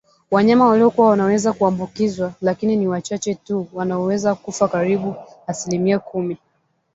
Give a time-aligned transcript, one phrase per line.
[0.31, 5.15] Wanyama waliokua wanaweza kuambukizwa lakini ni wachache tu wanaoweza kufa karibu
[5.47, 6.37] asilimia kumi